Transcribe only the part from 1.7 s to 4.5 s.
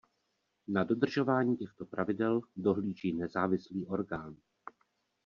pravidel dohlíží nezávislý orgán.